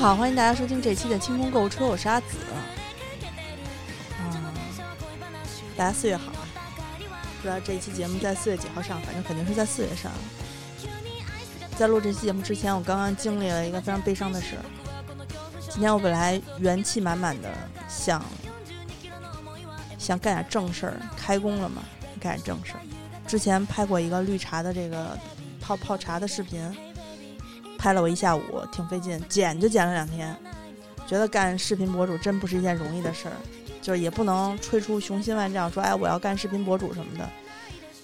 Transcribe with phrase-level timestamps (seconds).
[0.00, 2.38] 好，欢迎大家收听这期的清空购物车，我是阿紫。
[4.18, 4.44] 嗯，
[5.76, 6.48] 大家四月好啊！
[7.36, 10.10] 不知道这一期节目在四月几号上，反正肯定是在四月上。
[11.76, 14.56] 在录这期节目之前，我刚刚经历了一个非常悲伤的事。
[15.68, 17.50] 今天我本来元气满满的，
[17.86, 18.24] 想
[19.98, 21.82] 想干点正事儿，开工了嘛，
[22.18, 22.80] 干点正事儿。
[23.26, 25.14] 之前拍过一个绿茶的这个
[25.60, 26.74] 泡泡茶的视频。
[27.80, 30.36] 拍了我一下午，挺费劲，剪就剪了两天。
[31.06, 33.32] 觉得干视频博主真不是一件容易的事儿，
[33.80, 37.26] 就是也不能吹出雄心万丈，说哎我要干视频博主什么的。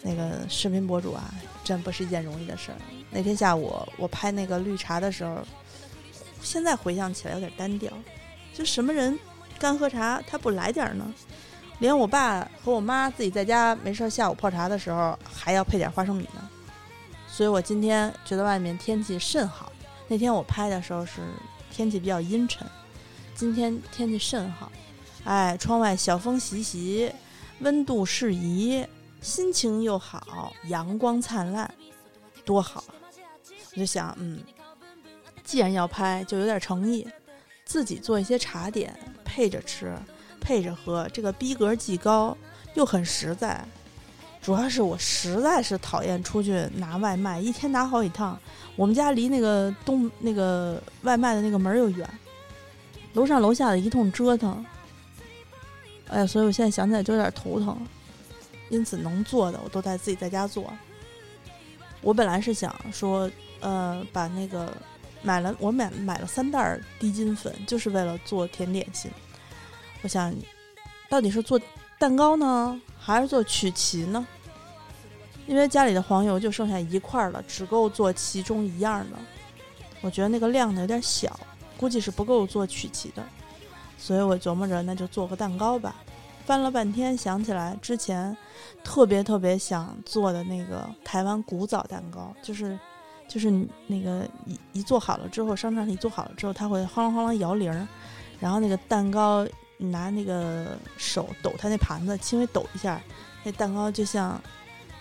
[0.01, 1.23] 那个视频博主啊，
[1.63, 2.79] 真不是一件容易的事儿。
[3.11, 5.43] 那天下午我拍那个绿茶的时候，
[6.41, 7.93] 现在回想起来有点单调。
[8.55, 9.19] 就什么人
[9.59, 11.13] 干喝茶他不来点儿呢？
[11.81, 16.49] 连我爸和我妈自己在家没事下午泡茶的时候，还要配点花生米呢。
[17.37, 19.71] 所以我今天觉得外面天气甚好。
[20.09, 21.21] 那天我拍的时候是
[21.71, 22.67] 天气比较阴沉，
[23.35, 24.73] 今天天气甚好。
[25.25, 27.13] 哎，窗外小风习习，
[27.59, 28.83] 温度适宜，
[29.21, 31.71] 心情又好，阳光灿烂，
[32.43, 32.97] 多好啊！
[33.75, 34.41] 我就想，嗯，
[35.45, 37.07] 既然要拍，就有点诚意，
[37.67, 39.95] 自己做一些茶点，配着吃，
[40.41, 42.35] 配着喝，这个逼格既高，
[42.73, 43.63] 又很实在。
[44.47, 48.39] 主要是我实在是讨厌出去拿外卖，一天拿好几趟。
[48.77, 52.09] 我们家离那个东那个外卖的那个门又远，
[53.15, 54.65] 楼上楼下的一通折腾。
[56.07, 57.77] 哎呀，所以我现在想起来就有点头疼。
[58.69, 60.73] 因此能做的我都在自己在家做。
[62.01, 64.73] 我本来是想说，呃，把那个
[65.23, 69.11] 买了我买买了三袋低筋粉，就是为了做甜点心。
[70.03, 70.33] 我想，
[71.09, 71.61] 到底是做
[71.99, 74.25] 蛋糕呢，还是做曲奇呢？
[75.47, 79.17] 因为家里的黄油就剩下一块了，只够做其中一样的。
[80.01, 81.39] 我觉得那个量呢有点小，
[81.77, 83.25] 估计是不够做曲奇的，
[83.97, 85.95] 所以我琢磨着那就做个蛋糕吧。
[86.45, 88.37] 翻了半天，想起来之前
[88.85, 92.79] 特别特别想做的那个台湾古早蛋糕，就是
[93.29, 93.51] 就是
[93.87, 97.87] 那个一一做好了之后，商场里做好了之后，它会哗啷哗啷摇铃儿，
[98.41, 99.47] 然后那个蛋糕
[99.79, 103.01] 拿那个手抖它那盘子，轻微抖一下，
[103.45, 104.41] 那蛋糕就像。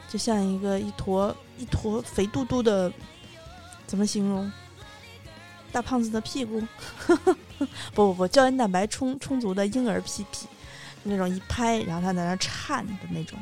[0.10, 2.92] 就像一个一坨一坨肥嘟嘟的，
[3.88, 4.52] 怎么形容？
[5.72, 6.62] 大胖子的屁股？
[7.08, 7.16] 不
[7.94, 10.48] 不不，胶原蛋白充充足的婴儿屁屁，
[11.04, 13.38] 那种一拍，然后它在那颤的那种，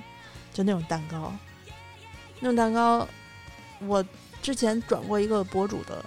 [0.54, 1.32] 就那种蛋糕。
[2.40, 3.08] 那种蛋糕，
[3.80, 4.04] 我
[4.42, 6.06] 之前转过一个博主的，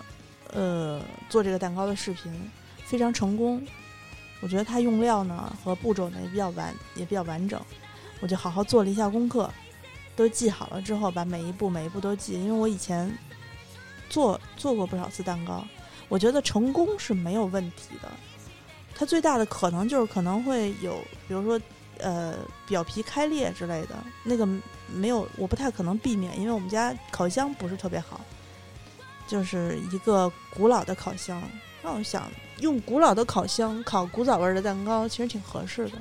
[0.53, 2.51] 呃，做这个蛋糕的视频，
[2.85, 3.65] 非常成功。
[4.43, 7.61] 我觉得他用料呢和步骤呢也比较完，也比较完整，
[8.21, 9.51] 我就好好做了一下功课。
[10.17, 13.17] 都记好了之后，把每一步每一步都记，因为我以前
[14.09, 15.63] 做做过不少次蛋糕，
[16.09, 18.11] 我觉得成功是没有问题的。
[18.95, 20.97] 它最大的可能就是可能会有，
[21.29, 21.61] 比如说
[21.99, 22.35] 呃
[22.67, 23.95] 表皮开裂之类的，
[24.25, 24.49] 那个
[24.87, 28.23] 没有，我不太可能避免，因为我们家烤箱不是特别好，
[29.27, 31.43] 就是一个古老的烤箱。
[31.83, 35.99] 那我想用古老的烤箱烤古早味的蛋糕，其实挺合适的。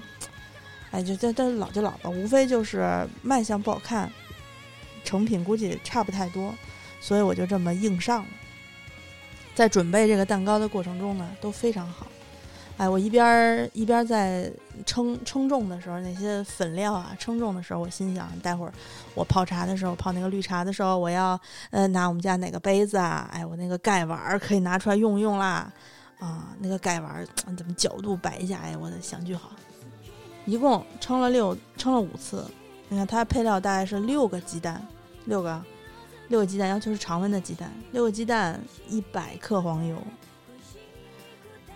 [0.95, 4.09] 哎，就这这老就老吧，无非就是卖相不好看，
[5.03, 6.55] 成品估计差不太多，
[7.01, 8.29] 所以我就这么硬上了。
[9.53, 12.07] 在准备这个蛋糕的过程中呢，都非常好。
[12.77, 14.49] 哎，我一边一边在
[14.85, 18.73] 称称重的时候，那些粉料啊，称重的时候，我心想，待会儿
[19.13, 21.37] 我泡茶的时候，泡那个绿茶的时候，我要
[21.71, 23.29] 呃拿我们家哪个杯子啊？
[23.33, 25.69] 哎，我那个盖碗可以拿出来用用啦。
[26.19, 27.27] 啊，那个盖碗
[27.57, 28.59] 怎么角度摆一下？
[28.63, 29.51] 哎，我的想句好。
[30.45, 32.45] 一共称了六，称了五次。
[32.87, 34.79] 你看它配料大概是六个鸡蛋，
[35.25, 35.59] 六个，
[36.27, 37.73] 六个鸡蛋，要求是常温的鸡蛋。
[37.91, 39.97] 六个鸡蛋，一百克黄油，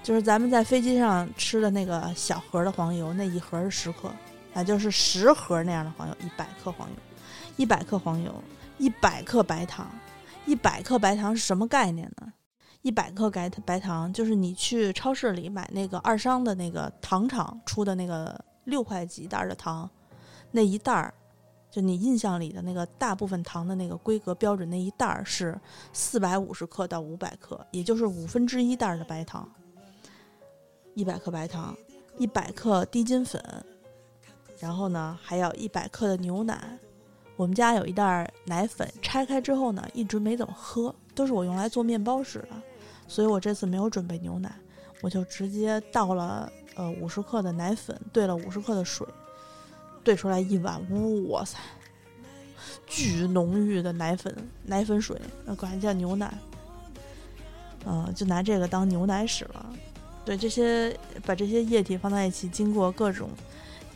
[0.03, 4.11] 就是咱们在飞机上吃的那个小盒的黄油，那一盒是十克，
[4.53, 6.95] 啊，就是十盒那样的黄油，一百克黄油，
[7.57, 8.43] 一百克黄油，
[8.77, 9.89] 一百克白糖，
[10.45, 12.31] 一百克白糖是什么概念呢？
[12.83, 18.39] 一百克白白糖就是你去超市里买那个二商的那个糖厂出的那个。
[18.65, 19.89] 六块几袋的糖，
[20.51, 21.13] 那一袋儿，
[21.71, 25.59] 就你印象里的那个大部分糖的那个规格标准，那一袋儿是
[25.93, 29.49] 四百五十克到五百克，也就是五分之一袋的白糖。
[30.95, 31.77] 一百克白糖，
[32.17, 33.41] 一百克低筋粉，
[34.59, 36.77] 然后呢还要一百克的牛奶。
[37.35, 42.49] 我们家有一袋奶粉，拆开之后呢一直没怎么喝，都是我用来做面包使的，
[43.07, 44.53] 所以我这次没有准备牛奶，
[45.01, 46.51] 我就直接倒了。
[46.79, 49.05] 呃，五十克的奶粉兑了五十克的水，
[50.01, 50.79] 兑出来一碗，
[51.27, 51.57] 哇塞，
[52.87, 54.33] 巨浓郁的奶粉
[54.63, 56.33] 奶粉水，那管它叫牛奶。
[57.85, 59.65] 嗯，就拿这个当牛奶使了。
[60.23, 63.29] 对，这些把这些液体放在一起，经过各种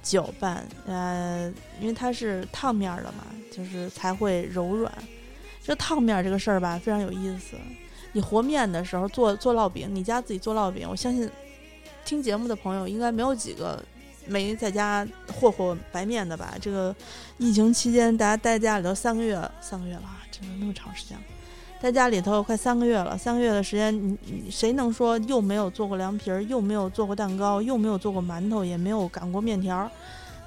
[0.02, 4.92] 搅拌，呃，因为它是烫面的嘛，就是才会柔软。
[5.64, 7.56] 这烫面这个事儿吧，非常有意思。
[8.12, 11.30] 你和面的时候做做烙饼，你家自己做烙饼，我相信
[12.06, 13.84] 听节目的朋友应该没有几个
[14.28, 16.56] 没在家和和白面的吧？
[16.62, 16.96] 这个
[17.38, 21.18] 疫情期间，大家待家里头三个月，三个月了，真的那么长时间。
[21.82, 29.92] 在家里头快三个月了，三个月的时间，你你谁能说又没有做过凉皮儿，又没有做过蛋糕，又没有做过馒头，也没有擀过面条，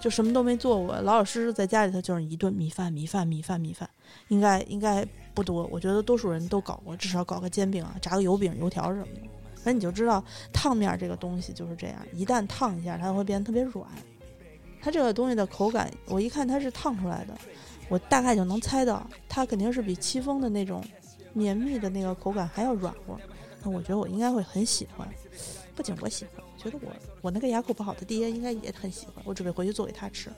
[0.00, 3.86] 就什么都没做过，老老实实在家里头就是一顿米饭，米饭，米饭，米饭，
[4.28, 5.68] 应该应该不多。
[5.70, 9.20] 我觉得多数人都搞过，至少搞个煎饼啊，炸个油饼、油条什么的。
[9.66, 10.22] 反正你就知道
[10.52, 13.84] 烫面这个东西就是这样，一旦烫一下，它会变得特别软。
[14.80, 17.36] 它这个东西的口感，我一看它是烫出来的，
[17.88, 20.80] 我大概就能猜到，它肯定是比戚风的那种。
[21.32, 23.20] 绵密的那个口感还要软和，
[23.62, 25.06] 那我觉得我应该会很喜欢。
[25.74, 26.90] 不仅我喜欢，觉得我
[27.20, 29.16] 我那个牙口不好的爹应该也很喜欢。
[29.22, 30.30] 我准备回去做给他吃。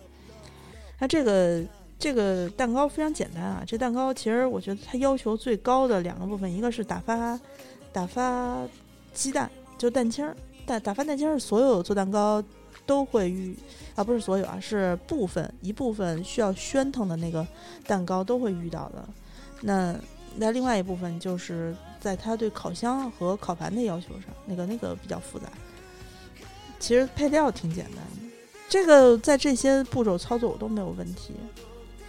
[0.98, 1.64] 那这个
[2.00, 7.38] 这个蛋糕非常简单啊，这蛋糕其实我觉得它要求最高的两个部分，一个是打发
[7.92, 8.66] 打发
[9.12, 10.36] 鸡蛋，就蛋清儿。
[10.66, 12.42] 打打发蛋清儿，所有做蛋糕
[12.84, 13.56] 都会遇
[13.94, 17.46] 啊，不是所有啊，是部分一部分需要喧腾的那个
[17.86, 19.04] 蛋糕都会遇到的。
[19.62, 19.96] 那
[20.36, 25.46] 那另外一部分就是在它对烤箱和烤盘的要求上，那个那个比较复杂。
[26.78, 28.36] 其实配料挺简单的，
[28.68, 31.32] 这个在这些步骤操作我都没有问题。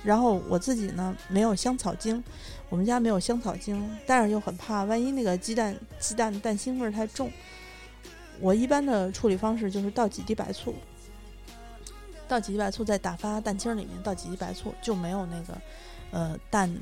[0.04, 2.24] 然后我自己呢没有香草精，
[2.70, 7.32] 我们家没有香草精，但是又很怕万一那个鸡蛋鸡蛋蛋腥味太重。
[8.40, 10.74] 我一般的处理方式就是倒几滴白醋，
[12.28, 15.58] 倒几滴白醋在打发蛋清里面倒几滴白醋，就没有那个
[16.12, 16.74] 呃蛋。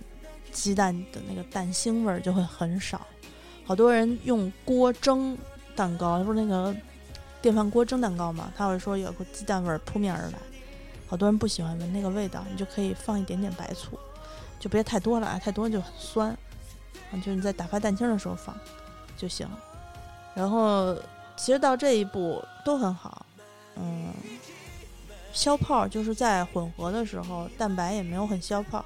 [0.50, 3.06] 鸡蛋的那个蛋腥味儿就会很少，
[3.66, 5.38] 好多人用锅蒸
[5.76, 6.76] 蛋糕，不是那个
[7.42, 8.52] 电饭锅蒸蛋糕嘛？
[8.56, 10.40] 他会说有个鸡蛋味儿扑面而来，
[11.08, 13.98] 好多人不喜欢闻那个味道，你就可以放一点点白醋，
[14.60, 16.30] 就别太多了啊，太多就很酸，
[17.12, 18.56] 啊，就是你在打发蛋清的时候放
[19.16, 19.48] 就行。
[20.36, 20.96] 然后
[21.36, 23.26] 其实到这一步都很好，
[23.76, 24.14] 嗯，
[25.32, 28.84] 消泡就是在混合的时候，蛋白也没有很消泡。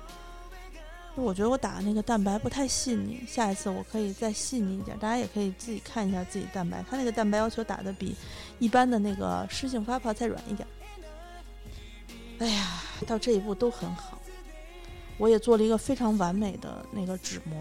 [1.16, 4.98] 我觉得我打的那个蛋白不太细腻，下一次我可以再细腻一点。
[4.98, 8.16] 大家也可以自己看一下自己蛋白，它那个蛋白要求打的比
[8.60, 10.66] 一般的那个湿性发泡再软一点。
[12.42, 14.20] 哎呀，到这一步都很好。
[15.20, 17.56] 我也做了一个非常完美的那个纸膜，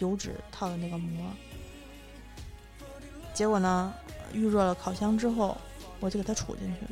[0.00, 1.24] 油纸套的那个膜。
[3.32, 3.94] 结果呢，
[4.34, 5.56] 预热了烤箱之后，
[5.98, 6.86] 我就给它杵进去，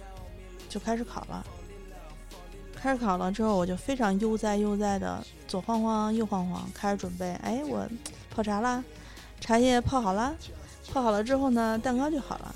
[0.67, 1.44] 就开始烤了。
[2.75, 7.32] 开始烤了之后，我就非常悠哉悠哉的左晃晃右晃晃，开始准备。
[7.43, 7.87] 哎，我
[8.31, 8.82] 泡茶啦，
[9.40, 10.34] 茶叶泡好了，
[10.90, 12.55] 泡好了之后呢，蛋糕就好了。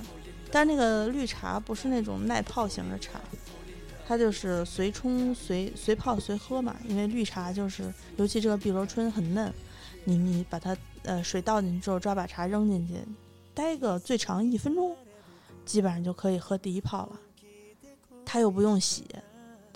[0.50, 3.20] 但是那个绿茶不是那种耐泡型的茶，
[4.06, 6.76] 它就是随冲随随泡随喝嘛。
[6.86, 9.52] 因为绿茶就是，尤其这个碧螺春很嫩，
[10.04, 12.94] 你你把它呃水倒进去之后，抓把茶扔进去，
[13.54, 14.96] 待个最长一分钟，
[15.64, 17.20] 基本上就可以喝第一泡了。
[18.25, 19.04] 它又不用洗。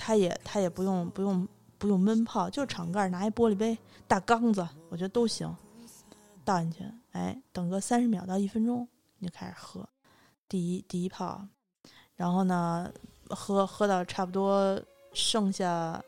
[0.00, 5.54] 它也它也不用不用不用闷泡，就是敞盖拿一玻璃杯大缸子，我觉得都行，
[6.44, 8.86] 倒进去，哎，等个三十秒到一分钟，
[9.18, 9.86] 你就开始喝，
[10.48, 11.44] 第一第一泡，
[12.14, 12.90] 然后呢，
[13.30, 14.80] 喝喝到差不多
[15.12, 16.02] 剩下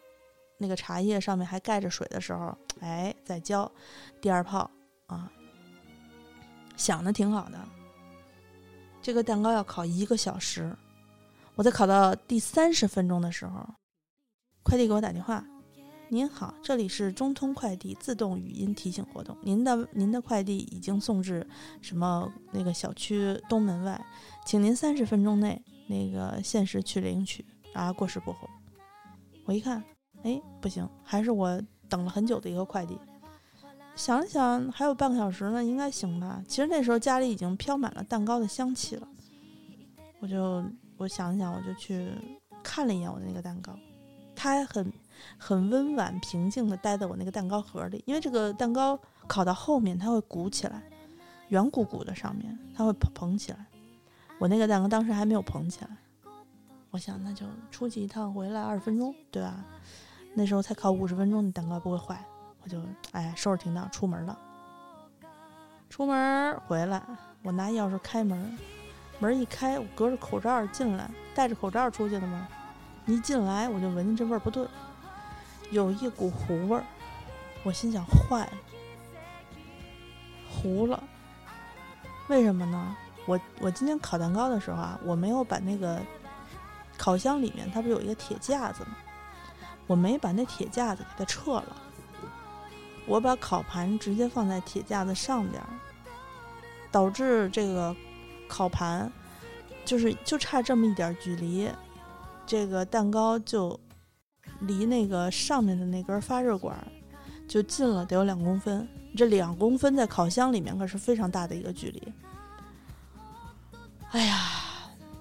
[0.59, 3.71] 那个茶叶上面还盖着水的时候，哎，再浇
[4.21, 4.71] 第二泡
[5.07, 5.31] 啊，
[6.77, 7.59] 想的挺好的，
[9.01, 10.77] 这个蛋糕要烤一个小时，
[11.55, 13.67] 我在烤到第三十分钟的时候。
[14.63, 15.43] 快递给我打电话，
[16.11, 21.45] 您好，这里是中通快递自动语音提醒活动，您的您的快递已经送至
[21.81, 23.99] 什么那个小区东门外，
[24.45, 25.61] 请您三十分钟内
[25.91, 27.45] 那个限时去领取
[27.75, 28.49] 啊，过时不候。
[29.45, 29.83] 我一看，
[30.23, 32.97] 哎，不行，还是我等了很久的一个快递。
[33.97, 36.41] 想了想，还有半个小时呢，应该行吧。
[36.47, 39.09] 其实那时候家里已经飘满了蛋糕的香气了，
[40.21, 40.65] 我就
[40.97, 42.13] 我想想，我就去
[42.63, 43.77] 看了一眼我的那个蛋糕。
[44.37, 44.93] 它很
[45.37, 50.83] 很温婉平静的待在我那个蛋糕盒里，因为这个蛋糕烤到后面它会鼓起来，
[51.49, 53.67] 圆鼓鼓的上面它会蓬蓬起来。
[54.41, 55.91] 我那个蛋糕当时还没有捧起来，
[56.91, 59.63] 我想那就出去一趟回来二十分钟，对吧？
[60.33, 62.25] 那时候才烤五十分钟，蛋糕不会坏。
[62.63, 62.83] 我就
[63.13, 64.39] 哎收拾停当出门了。
[65.91, 67.03] 出门回来，
[67.43, 68.59] 我拿钥匙开门，
[69.19, 72.49] 门一开，我隔着口罩进来，戴着口罩出去的吗？
[73.05, 74.67] 一进来我就闻见这味儿不对，
[75.71, 76.85] 有一股糊味儿，
[77.63, 78.53] 我心想坏了，
[80.51, 81.05] 糊了，
[82.29, 82.97] 为什么呢？
[83.27, 86.01] 我我今天烤蛋糕的时候啊，我没有把那个
[86.97, 88.97] 烤箱里面它不是有一个铁架子吗？
[89.87, 91.77] 我没把那铁架子给它撤了，
[93.07, 95.61] 我把烤盘直接放在铁架子上边，
[96.91, 97.95] 导致这个
[98.49, 99.11] 烤盘
[99.85, 101.69] 就是就差这么一点距离，
[102.47, 103.79] 这个蛋糕就
[104.61, 106.77] 离那个上面的那根发热管
[107.49, 112.10] 就近了得有两公分，这两公分在烤箱里面可是非常大的一个距离。
[114.11, 114.39] 哎呀，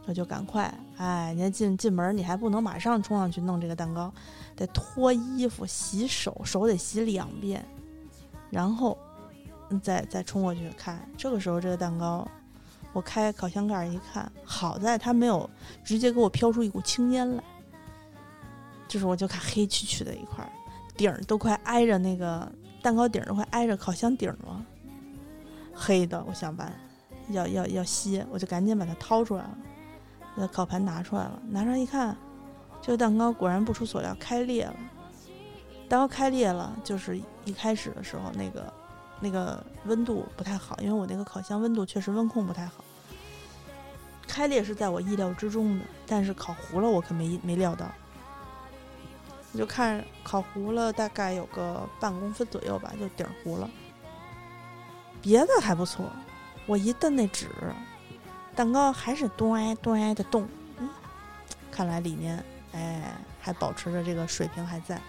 [0.08, 4.12] 我就赶快，哎，你进进门，你还不能马上冲上去弄这个蛋糕，
[4.56, 7.64] 得脱衣服、洗手，手得洗两遍，
[8.50, 8.98] 然后
[9.84, 11.08] 再再冲过去看。
[11.16, 12.28] 这个时候，这个蛋糕，
[12.92, 15.48] 我开烤箱盖一看，好在它没有
[15.84, 17.44] 直接给我飘出一股青烟来，
[18.88, 20.52] 就是我就看黑黢黢的一块，
[20.98, 24.66] 顶儿都快挨着那个蛋糕顶儿都快挨着烤箱顶了，
[25.76, 26.74] 黑的，我想办。
[27.30, 29.58] 要要要吸，我就赶紧把它掏出来了，
[30.38, 32.16] 把烤盘拿出来了，拿出来一看，
[32.82, 34.76] 这个蛋糕果然不出所料开裂了。
[35.88, 38.74] 蛋糕开裂了，就是一开始的时候那个
[39.20, 42.84] 那个温度不太好，因为我那个烤箱温度确实温控不太好。
[44.28, 47.88] 开裂是在我意料之中的，但是烤糊了我可没没料到。
[49.52, 53.68] 我就看烤糊了，大概有个半公分左右吧，就底儿糊了，
[55.24, 56.06] 别的还不错。
[56.70, 57.48] 我一蹬那纸，
[58.56, 60.48] 蛋糕还是端端的动，
[60.78, 60.88] 嗯，
[61.72, 63.12] 看来里面哎
[63.42, 65.02] 还保持着这个水平还在。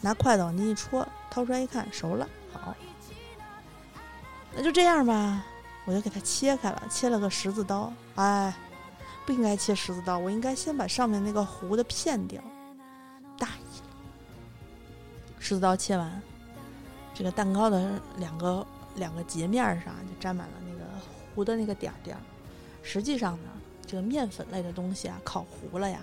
[0.00, 2.72] 拿筷子往进一戳，掏出来一看，熟了，好，
[4.54, 5.44] 那就这样吧，
[5.86, 7.92] 我就给它切开了，切了个十字刀。
[8.14, 8.54] 哎，
[9.26, 12.40] 不应该切十字刀，我应该先把上面那个糊的片掉。
[13.36, 13.96] 大意了，
[15.40, 16.22] 十字刀切完，
[17.12, 20.52] 这个蛋糕的两个两个截面上就沾满了。
[21.38, 22.22] 糊的那个点儿点儿，
[22.82, 23.50] 实际上呢，
[23.86, 26.00] 这个面粉类的东西啊，烤糊了呀，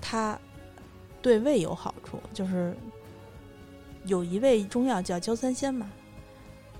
[0.00, 0.36] 它
[1.22, 2.20] 对胃有好处。
[2.34, 2.76] 就是
[4.04, 5.88] 有一味中药叫焦三仙嘛，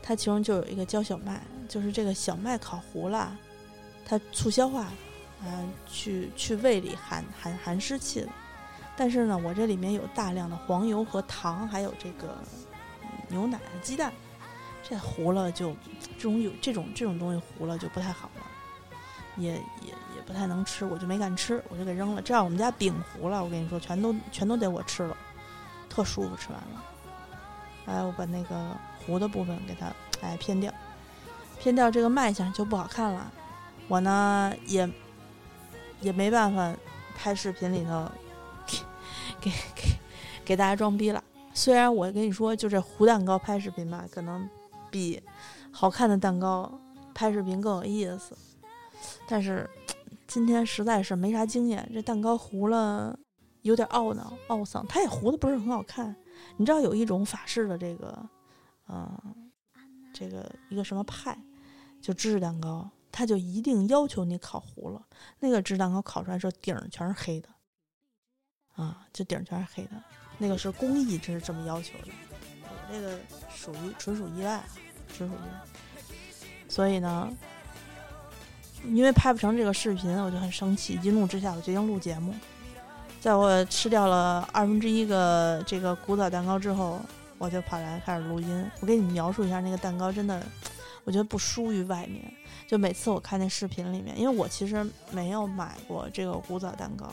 [0.03, 3.39] 它其中就有一个焦小麦，就是这个小麦烤糊了，
[4.05, 4.89] 它促消化，
[5.45, 8.29] 嗯，去去胃里含含含湿气的。
[8.97, 12.37] 但是呢，我这里面有大量的黄油和糖，还有这个
[13.29, 14.13] 牛奶、鸡蛋。
[14.83, 15.75] 这糊了就，
[16.17, 18.47] 这种有这种这种东西糊了就不太好了，
[19.37, 22.21] 也也也不太能吃，我就没敢吃，我就给扔了。
[22.21, 25.17] 这样我们家饼糊了，我跟你说，全都全都得我吃了，
[25.89, 26.85] 特舒服，吃完了。
[27.87, 30.73] 哎，我把那个糊的部分给它哎偏掉，
[31.61, 33.33] 偏掉这个卖相就不好看了。
[33.89, 34.89] 我呢也
[36.01, 36.75] 也没办法
[37.17, 38.11] 拍视频里头
[38.67, 38.79] 给
[39.41, 39.83] 给给
[40.45, 41.23] 给大家装逼了。
[41.55, 44.49] 虽然我跟你说，就这糊蛋糕拍视频吧，可能。
[44.93, 45.21] 比
[45.73, 46.71] 好看的蛋糕
[47.15, 48.37] 拍视频更有意思，
[49.27, 49.69] 但是
[50.29, 53.19] 今天实在是没啥经验，这蛋糕糊了
[53.63, 56.15] 有点懊恼懊丧，它也糊的不是很好看。
[56.57, 58.29] 你知道有一种法式的这个，
[58.89, 59.51] 嗯，
[60.13, 61.37] 这个一个什么派，
[62.01, 65.07] 就芝士蛋糕，它就一定要求你烤糊了。
[65.41, 67.49] 那个芝士蛋糕烤出来时候顶全是黑的，
[68.75, 70.03] 啊，就顶全是黑的，
[70.39, 72.09] 那个是工艺，这是这么要求的。
[72.93, 73.19] 我这个
[73.55, 74.65] 属于纯属意外啊。
[75.17, 77.31] 纯属意外，所以呢，
[78.85, 80.99] 因为拍不成这个视频，我就很生气。
[81.03, 82.35] 一怒之下，我决定录节目。
[83.21, 87.01] 在我吃掉了二分之一个这个古早蛋糕之后，
[87.39, 88.71] 我就跑来开始录音。
[88.81, 90.43] 我给你们描述一下那个蛋糕，真的，
[91.05, 92.23] 我觉得不输于外面。
[92.67, 97.11] 就每次我看那视频里面，因为我其实没有买过这个古早蛋糕，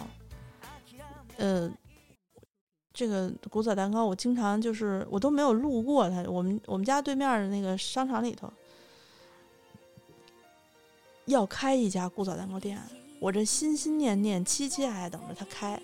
[1.37, 1.71] 呃。
[2.93, 6.23] 这个古早蛋糕，我经常就是我都没有路过它。
[6.23, 8.51] 我们我们家对面的那个商场里头
[11.25, 12.77] 要开一家古早蛋糕店，
[13.19, 15.79] 我这心心念念、期期还等着它开。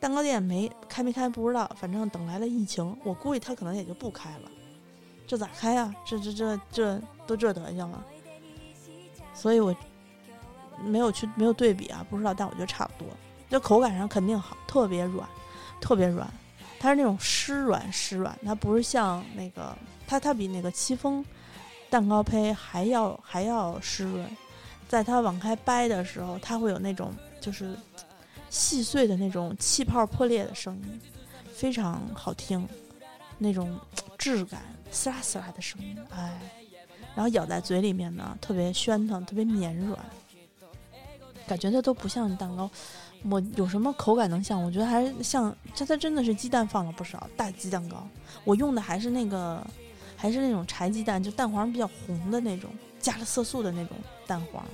[0.00, 4.50] 蛋糕店没开没开不知道，反正等来了疫情，我估计它可能也就不开了。
[5.26, 5.94] 这咋开啊？
[6.06, 8.04] 这这这这都这德行了，
[9.34, 9.74] 所以我
[10.84, 13.12] 没有去没有对比啊，不知道，但我觉得差不多。
[13.48, 15.28] 这口感上肯定好，特别软。
[15.80, 16.28] 特别软，
[16.78, 21.24] 它是那种湿软湿软，它不是像那个它它比那个戚风
[21.90, 24.24] 蛋糕胚还要还要湿润，
[24.88, 27.74] 在它往开掰的时候，它会有那种就是
[28.50, 31.00] 细碎的那种气泡破裂的声音，
[31.54, 32.66] 非常好听，
[33.38, 33.78] 那种
[34.16, 36.40] 质感撕拉撕拉的声音，哎，
[37.14, 39.98] 然后咬在嘴里面呢，特别暄腾，特别绵软，
[41.46, 42.70] 感觉它都不像蛋糕。
[43.24, 44.62] 我有什么口感能像？
[44.62, 48.06] 我觉得还是像，它它真的是鸡蛋放了不少，大鸡蛋糕。
[48.44, 49.64] 我用的还是那个
[50.16, 52.70] 还是那种柴鸡蛋，就蛋黄比较红的那种，
[53.00, 53.96] 加了色素的那种
[54.26, 54.64] 蛋黄，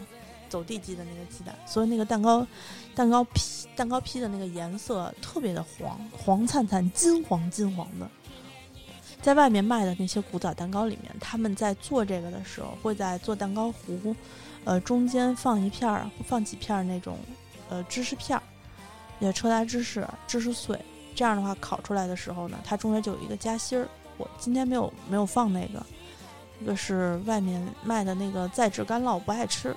[0.48, 2.46] 走地鸡的那个鸡蛋，所以那个蛋糕，
[2.94, 8.08] 蛋糕坯蛋糕坯的那个颜色特别的黄，黄灿灿、金黄金黄的。
[9.22, 14.14] 在外面卖的那些古早蛋糕里面，他们在做这个的时候，会在做蛋糕糊，
[14.64, 17.16] 呃，中间放一片儿，放几片儿那种，
[17.74, 18.42] 呃，芝士片儿，
[19.18, 20.78] 也车达芝士、芝士碎。
[21.12, 23.88] 这样的话，烤出来的时候呢，它中间就有一个夹心儿。
[24.16, 25.84] 我今天没有没有放那个，
[26.60, 29.74] 一个是外面卖的那个再制干酪，不爱吃。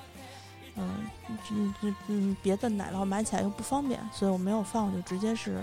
[0.75, 1.07] 嗯
[1.49, 5.57] 嗯嗯嗯，别的奶酪买起来又不方便，所以我没有放，我就直接是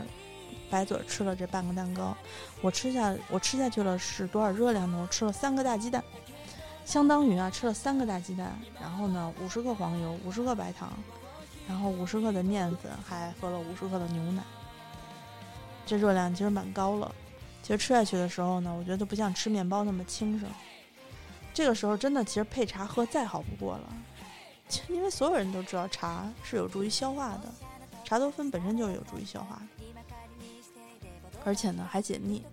[0.69, 2.17] 白嘴吃了这半个蛋糕。
[2.63, 4.99] 我吃下我吃下去了是多少热量呢？
[5.01, 6.03] 我吃了三个大鸡蛋，
[6.85, 10.93] 相当于啊吃了三个大鸡蛋，然后呢五十克黄油，五十克白糖，
[11.67, 14.43] 然后五十克的面粉，还喝了五十克的牛奶。
[15.87, 17.15] 这热量其实蛮高了。
[17.63, 20.49] 其实吃下去的时候呢，我觉得都不像吃面包那么轻省。
[21.53, 23.95] 这个时候真的，其实配茶喝再好不过了，
[24.89, 27.45] 因为所有人都知道茶是有助于消化的，
[28.05, 31.09] 茶多酚本身就是有助于消化的，
[31.45, 32.45] 而且呢还解腻。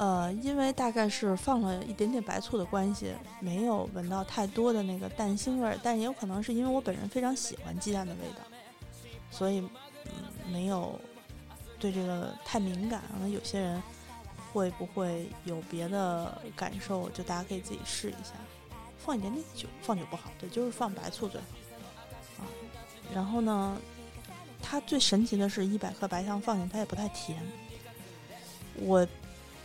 [0.00, 8.42] 呃，因为大概是放了一点点白醋的关系，没有闻到太多的那个蛋腥味儿，但也有可能是因为我本人非常喜欢鸡蛋的味道，
[9.30, 9.60] 所以
[10.06, 10.12] 嗯
[10.50, 10.98] 没有
[11.78, 13.02] 对这个太敏感。
[13.12, 13.82] 可能有些人。
[14.52, 17.08] 会不会有别的感受？
[17.10, 18.32] 就大家可以自己试一下，
[18.98, 22.50] 放一点点酒，放酒不好，对，就是放白醋最好啊。
[23.14, 23.76] 然后呢，
[24.60, 27.40] 它最神奇的是一百克白糖放进它也不太甜。
[28.74, 29.06] 我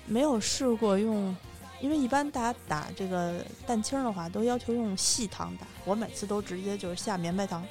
[0.08, 1.36] 没有试过用，
[1.82, 7.66] 因为一般大家打这个蛋清的话，都要求用细糖打，我每次都直接就是下绵白糖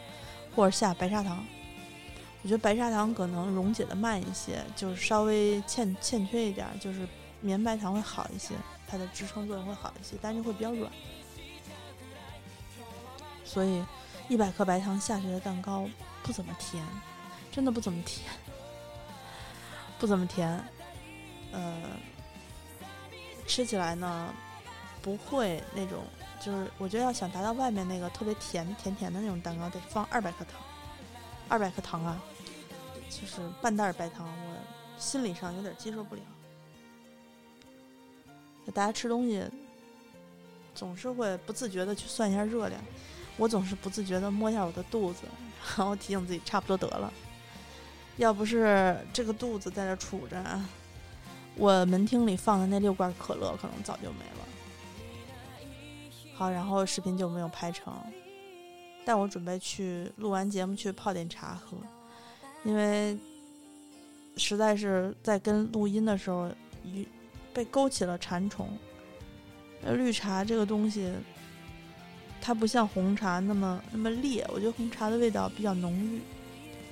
[0.54, 1.44] 或者下白砂糖。
[2.42, 7.08] 我觉得白砂糖可能溶解的慢一些，就是稍微欠欠缺一点，就是
[7.40, 8.54] 绵白糖会好一些，
[8.86, 10.90] 它的支撑作用会好一些，但是会比较软。
[13.44, 13.82] 所以
[14.28, 15.88] 一百克白糖下去的蛋糕
[16.22, 16.84] 不怎么甜，
[17.52, 18.28] 真的不怎么甜，
[19.98, 20.62] 不怎么甜。
[21.52, 21.82] 呃，
[23.46, 24.34] 吃起来呢
[25.02, 26.04] 不会那种，
[26.40, 30.60] 就是我觉得要想达到外面那个特别甜甜甜的那种蛋糕，得放二百克糖，
[31.48, 32.22] 二百克糖啊。
[33.10, 34.56] 就是半袋白糖，我
[34.98, 36.20] 心理上有点接受不了。
[38.74, 39.44] 大家吃东西
[40.74, 42.80] 总是会不自觉的去算一下热量，
[43.36, 45.20] 我总是不自觉的摸一下我的肚子，
[45.76, 47.12] 然后提醒自己差不多得了。
[48.16, 50.42] 要不是这个肚子在这杵着，
[51.56, 54.46] 我门厅里放的那六罐可乐可能早就没了。
[56.34, 57.94] 好，然后视频就没有拍成，
[59.04, 61.76] 但我准备去录完节目去泡点茶喝。
[62.64, 63.16] 因为
[64.36, 66.50] 实在是在跟录音的时候，
[66.82, 67.06] 一
[67.52, 68.68] 被勾起了馋虫。
[69.92, 71.12] 绿茶这个东西，
[72.40, 76.20] 它不像红茶那么那么烈，我觉得红茶的味道比较浓郁。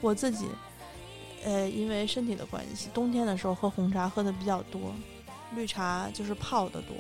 [0.03, 0.47] 我自己，
[1.45, 4.95] 呃，因为身体的关系，冬天的时候喝红茶喝的比较多，
[5.55, 6.97] 绿茶就是泡的多。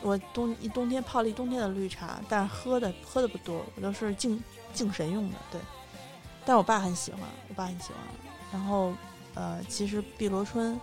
[0.00, 5.60] 我冬一冬天泡了一冬天的绿茶，但是喝的喝的不多，我都是敬敬神用的，对。
[6.44, 7.98] 但我爸很喜欢，我爸很喜欢。
[8.52, 8.92] 然后，
[9.34, 10.80] 呃，其实碧螺春，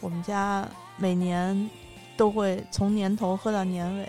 [0.00, 1.68] 我们家每年
[2.16, 4.08] 都会从年头喝到年尾，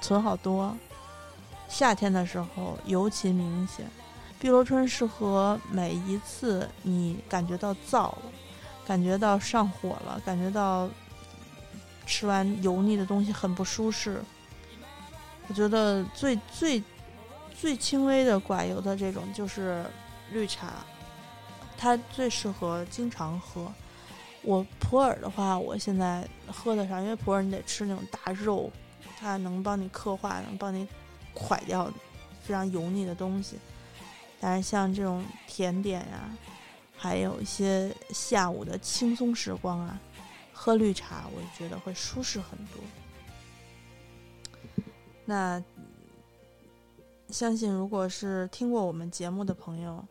[0.00, 0.76] 存好多。
[1.68, 3.86] 夏天的时候尤其明显，
[4.44, 8.22] 碧螺春适合每一次你感觉到燥了，
[8.86, 10.86] 感觉到上火了，感觉到
[12.04, 14.20] 吃完油腻的东西很不舒适。
[15.48, 16.82] 我觉得最最。
[17.56, 19.82] 最轻微的寡油的这种就是
[20.32, 20.74] 绿茶，
[21.78, 23.72] 它最适合经常喝。
[24.42, 28.70] 我普洱的话，我现在喝的少，因为普洱你得吃那种大肉，
[29.18, 30.86] 它能帮你刻画，能帮你
[31.34, 31.90] 蒯掉
[32.42, 33.56] 非常油腻的东西。
[34.46, 36.28] 但是像这种甜点呀，
[36.94, 39.98] 还有一些下午的轻松时光啊，
[40.52, 42.84] 喝绿茶我觉得会舒适很多。
[45.24, 45.64] 那。
[47.30, 50.06] 相信如果是听过我们节目的朋友，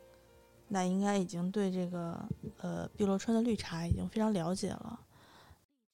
[0.68, 2.20] 那应该已经对这个
[2.60, 5.00] 呃碧螺春的绿茶已经非常了解了。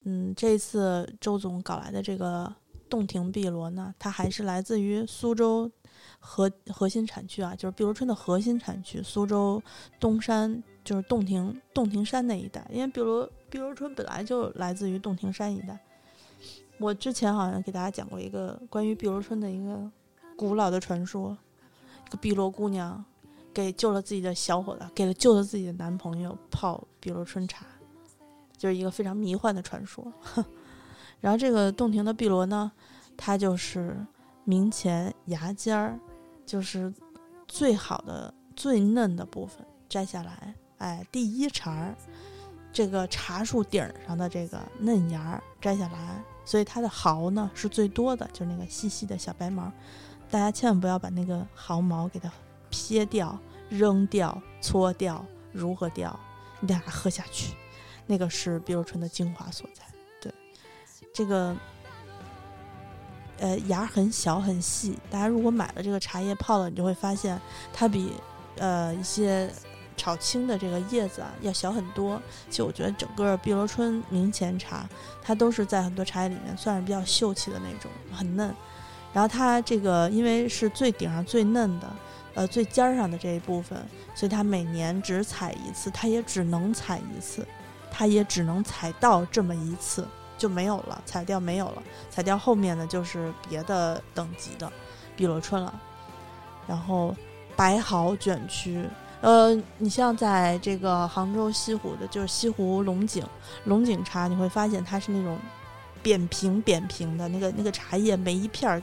[0.04, 2.52] 嗯，这次周总搞来的这个
[2.88, 5.70] 洞庭碧螺呢，它还是来自于苏州
[6.20, 9.60] 核核心产区啊，就是碧螺春的核心产区苏州
[9.98, 12.64] 东山，就是洞庭洞庭山那一带。
[12.70, 15.78] 因为碧螺碧螺春本来就来自于洞庭山一带。
[16.78, 19.90] 我之前好像给大家讲过一个关于碧螺春的一个。
[20.36, 21.36] 古老的传说，
[22.06, 23.04] 一个碧螺姑娘
[23.52, 27.66] 给救了自己的小伙子，给了救了自己的男朋友泡碧螺春茶，
[28.56, 30.10] 就是一个非常迷幻的传说。
[31.20, 32.72] 然后这个洞庭的碧螺呢，
[33.18, 33.94] 它就是
[34.44, 36.00] 明前芽尖儿，
[36.50, 36.92] 就是
[37.46, 41.94] 最好的、最嫩的部分摘下来，哎，第一茬儿，
[42.72, 49.70] 这个茶树顶上的这个嫩芽儿摘下来，所以它的毫呢是最多的，就是那个细细的小白毛。
[50.28, 52.28] 大家千万不要把那个毫毛给它
[52.68, 56.18] 撇掉、扔掉、搓掉，如何掉？
[56.58, 57.54] 你得把它喝下去，
[58.08, 59.84] 那个是碧螺春的精华所在。
[60.20, 60.34] 对
[61.14, 61.56] 这个，
[63.40, 64.96] 呃，芽很小很细。
[65.10, 67.40] 大家如果买了这个茶叶泡了，你就会发现
[67.72, 68.12] 它比
[68.58, 69.50] 呃一些
[69.96, 72.20] 炒青的这个叶子啊要小很多。
[72.50, 74.86] 其实我觉得整个碧螺春明前茶，
[75.22, 78.54] 它都是在很多茶叶里面算是比较秀气的那种，很嫩。
[79.12, 81.90] 然后它这个因为是最顶上最嫩的，
[82.34, 83.78] 呃最尖儿上的这一部分，
[84.14, 87.46] 所以它每年只采一次，它也只能采一次，
[87.90, 90.06] 它也只能采到这么一次。
[90.40, 94.72] 就没有了，采掉没有了，采掉后面的就是别的等级的
[95.14, 95.80] 碧螺春了。
[96.66, 97.14] 然后
[97.54, 98.88] 白毫卷曲，
[99.20, 103.22] 呃，你像在这个杭州西湖的，就是西湖龙井
[103.64, 105.36] 龙井茶，你会发现它是那种
[106.02, 108.82] 扁平扁平的那个那个茶叶，每一片儿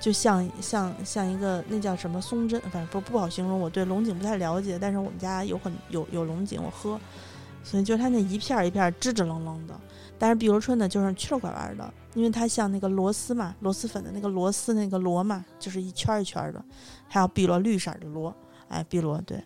[0.00, 3.58] 就像像像一个那叫什么松针，反正不不好形容。
[3.58, 7.00] 我对龙井不太了解，但是我们家有很有有龙井，我喝，
[7.64, 9.74] 所以就是它那一片一片支支棱棱的。
[10.16, 16.64] 但是碧螺春呢，就是曲了拐弯的，因为它像那个螺丝嘛，螺蛳粉的那个螺丝那个螺嘛，就是一圈一圈的。
[17.08, 18.32] 还有碧螺绿色的螺，
[18.68, 19.42] 哎，碧螺对。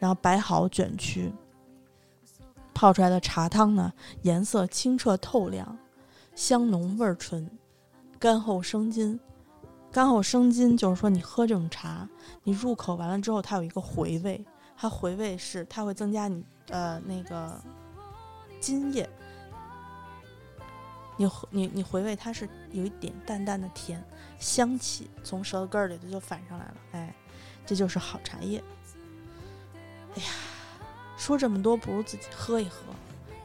[0.00, 1.32] 然后白毫卷曲，
[2.74, 5.78] 泡出来的茶汤呢，颜色清澈透亮，
[6.34, 7.48] 香浓味纯，
[8.18, 9.18] 甘厚生津。
[9.90, 12.06] 甘厚生津就是说，你喝这种茶，
[12.44, 14.44] 你入口完了之后，它有一个回味，
[14.76, 17.60] 它回味是它会增加你呃那个
[18.60, 19.08] 金叶。
[21.16, 24.00] 你你你回味，它是有一点淡淡的甜
[24.38, 26.74] 香气，从舌头根儿里头就反上来了。
[26.92, 27.14] 哎，
[27.66, 28.62] 这就是好茶叶。
[30.14, 30.28] 哎呀，
[31.16, 32.78] 说这么多，不如自己喝一喝。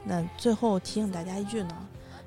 [0.03, 1.75] 那最后提醒大家一句呢，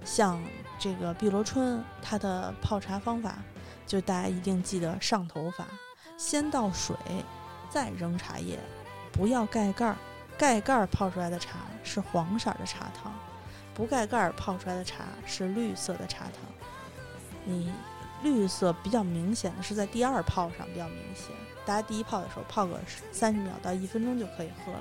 [0.04, 0.42] 像
[0.80, 3.38] 这个碧螺春，它的泡茶方法，
[3.86, 5.64] 就大家一定记得上头法：
[6.16, 6.96] 先倒水，
[7.70, 8.58] 再扔茶叶，
[9.12, 9.96] 不要盖盖儿。
[10.38, 13.12] 盖盖儿泡出来的茶是黄色的茶汤。
[13.74, 16.34] 不盖盖儿泡出来的茶是绿色的茶汤，
[17.44, 17.70] 你
[18.22, 21.36] 绿色比较明显的是在第二泡上比较明显。
[21.66, 22.80] 大家第一泡的时候泡个
[23.12, 24.80] 三十秒到一分钟就可以喝了，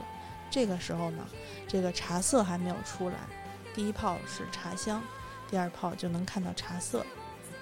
[0.49, 1.27] 这个时候呢，
[1.67, 3.15] 这个茶色还没有出来。
[3.73, 5.01] 第一泡是茶香，
[5.51, 7.05] 第二泡就能看到茶色，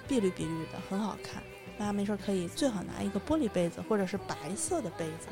[0.06, 1.42] 碧绿碧绿的，很好看。
[1.76, 5.26] 大家没事可以最好拿一个玻璃杯子或者是白色的杯子，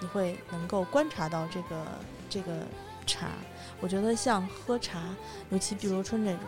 [0.00, 1.86] 你会能够观察到这个
[2.28, 2.66] 这个
[3.06, 3.28] 茶。
[3.80, 5.14] 我觉得像喝茶，
[5.50, 6.44] 尤其碧螺春这种，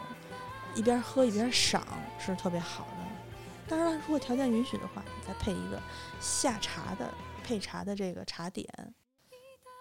[0.74, 1.86] 一边喝一边赏
[2.18, 3.02] 是特别好的。
[3.68, 5.80] 当然了，如果条件允许的话，再配一个
[6.20, 7.12] 下茶的
[7.42, 8.68] 配茶的这个茶点。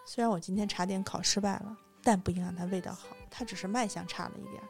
[0.05, 4.62] 虽然我今天茶点考失败了，但不影响它味道好，它只是卖相差了一点。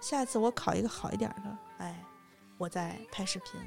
[0.00, 2.04] 下次我考一个好一点的，哎，
[2.56, 3.60] 我再拍视频，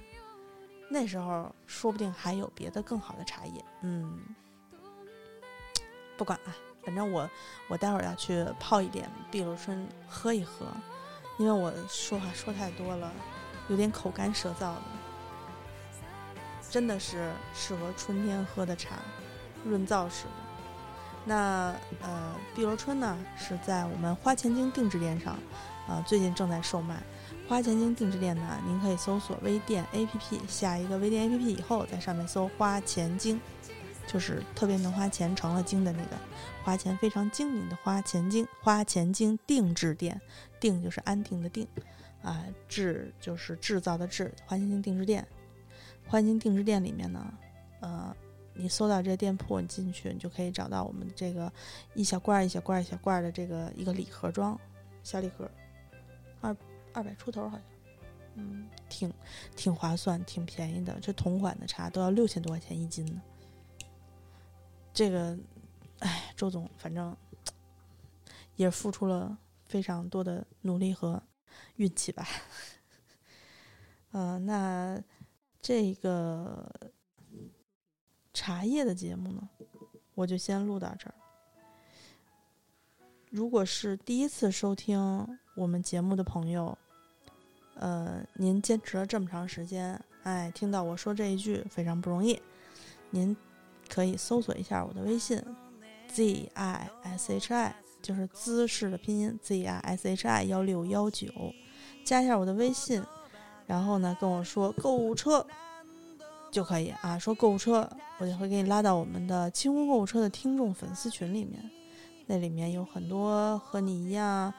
[0.89, 3.65] 那时候说不定还有别的更好的茶叶。
[3.81, 4.19] 嗯，
[6.21, 6.55] 不管了。
[6.85, 7.27] 反正我，
[7.67, 10.67] 我待会儿要去泡一点碧螺春喝一喝，
[11.39, 13.11] 因为我说话说太多了，
[13.69, 14.81] 有点口干舌燥的，
[16.69, 18.97] 真的是适合春天喝的茶，
[19.65, 20.29] 润燥式的。
[21.25, 25.33] 那呃，碧螺春呢是在我们花钱精定制店上，
[25.87, 27.01] 啊，最近正在售卖。
[27.49, 33.41] 花钱精定制店呢，您可以搜索微店 APP，下一个微店 APP 以后，在上面搜花钱精。
[34.11, 36.17] 就是特别能花钱成了精的那个，
[36.65, 40.19] 花钱非常精明的花钱精，花钱精定制店，
[40.59, 41.65] 定就是安定的定，
[42.21, 45.25] 啊，制就是制造的制，花钱精定制店，
[46.07, 47.33] 花钱精定制店里面呢，
[47.79, 48.13] 呃，
[48.53, 51.49] 你搜到这店铺，你进去你就可以找到我们这个
[51.93, 54.59] 一小罐一小罐一小罐的这个一个礼盒装
[55.03, 55.49] 小礼盒，
[56.41, 56.53] 二
[56.91, 57.61] 二百出头好像，
[58.35, 59.13] 嗯，挺
[59.55, 63.21] 挺划算，挺便宜的，这同款的茶都要六千多块钱一斤呢。
[64.93, 65.37] 这个，
[65.99, 67.15] 哎，周总，反正
[68.57, 71.21] 也付出了非常多的努力和
[71.77, 72.27] 运气吧。
[74.11, 75.01] 嗯， 那
[75.61, 76.69] 这个
[78.33, 79.49] 茶叶的节目呢，
[80.13, 81.15] 我就先录到这儿。
[83.29, 84.99] 如果是第一次收听
[85.55, 86.77] 我们节目的朋友，
[87.75, 92.41] 呃，您坚持了这么长时间，哎，听到我说这一句非常不容易，
[93.09, 93.35] 您。
[93.93, 95.37] 可以搜索一下我的微信
[96.07, 101.27] ，z i s h i，就是姿势的拼音 z i s h i 幺六幺九，
[102.05, 103.03] 加一下我的微信，
[103.67, 105.45] 然后呢跟我说购物车
[106.49, 111.69] 就可以啊，说购物车，我就会给你拉到我们的清空购物车的听众粉丝群里面，
[112.27, 114.53] 那里面有很多和你一样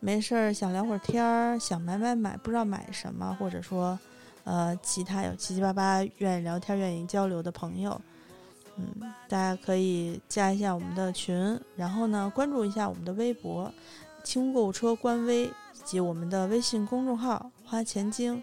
[0.00, 3.98] 没事儿想聊会儿天儿，想买买买不知道买什么，或者说
[4.44, 8.00] 呃其他有七七八八愿意聊天、愿意交流的朋友。
[8.78, 13.72] 嗯，大家可以加一下我们的群，然后呢，关注一下我们的微博
[14.22, 15.52] “清购物车”官微以
[15.84, 18.40] 及我们的微信公众号“花钱精”。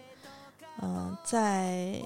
[0.82, 1.98] 嗯，在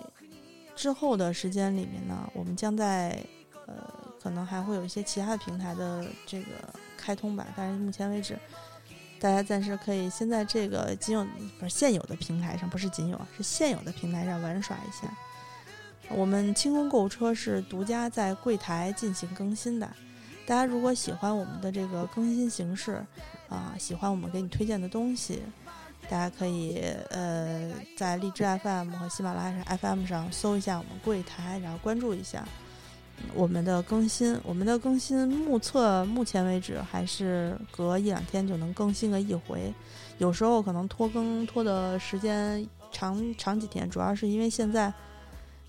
[0.76, 3.20] 之后的时间里面呢，我们将在
[3.66, 3.74] 呃，
[4.22, 6.52] 可能还会有一些其他的平台的这个
[6.96, 7.44] 开通吧。
[7.56, 8.38] 但是目前为止，
[9.18, 11.26] 大家暂时可以先在这个仅有
[11.58, 15.12] 不是现有的平台上，不是仅有啊，是现有的平台上玩耍一下。
[16.12, 19.88] 我们清空购物车是独家在柜台进行更新的，
[20.44, 23.00] 大家如果喜欢我们的这个更新形式，
[23.48, 25.40] 啊，喜欢我们给你推荐的东西，
[26.08, 32.44] 大家可以呃在荔枝 FM 和喜马拉雅 FM 上搜一下我们柜台，然后关注一下
[33.32, 34.36] 我们的更新。
[34.42, 39.72] 我们的更新目测目前为止还是隔一两天就能更新个一回，
[40.18, 44.92] 有时候可能拖更拖的时间长长几天，主要是因为现在。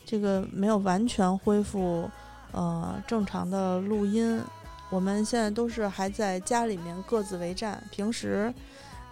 [0.05, 2.09] 这个没有完全恢复，
[2.51, 4.41] 呃，正常的录音。
[4.89, 7.81] 我们现在都是还在家里面各自为战。
[7.91, 8.53] 平时，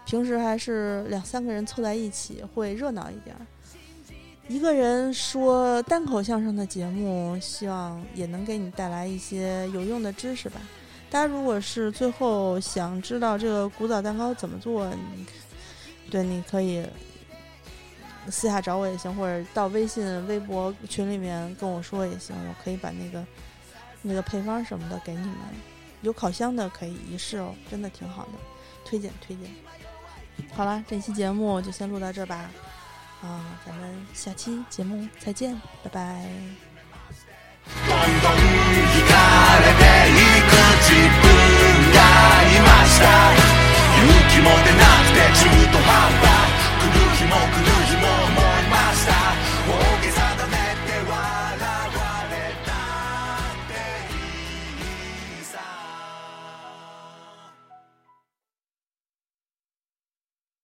[0.06, 3.36] 平时还是两三个人凑在一起会热闹一点。
[4.49, 10.60] 一个人说单口相声的节目，希望也能给你带来一些有用的知识吧。
[11.10, 14.91] 大家如果是最后想知道这个古早蛋糕怎么做，
[16.10, 16.84] 对，你可以。
[18.31, 23.25] 私下找我也行，或者到微信、微博群里面跟我说也行，我可以把那个
[24.01, 25.37] 那个配方什么的给你们，
[26.01, 28.31] 有烤箱的可以一试哦，真的挺好的，
[28.85, 29.49] 推荐推荐。
[30.53, 32.49] 好了，这期节目就先录到这吧。
[33.21, 36.25] 啊，咱们下期节目再见，拜拜。